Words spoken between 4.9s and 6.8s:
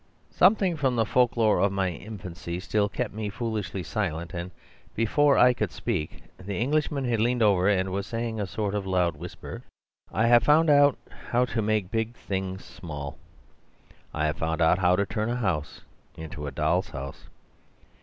before I could speak, the